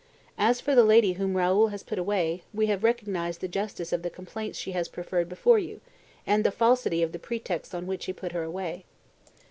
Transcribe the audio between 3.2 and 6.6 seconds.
the justice of the complaints she has preferred before you, and the